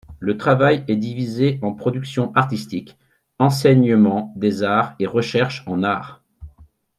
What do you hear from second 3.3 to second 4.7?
enseignement des